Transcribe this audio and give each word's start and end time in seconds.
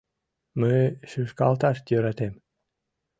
Мый 0.59 0.81
шӱшкалташ 1.09 1.77
йӧратем. 1.89 2.33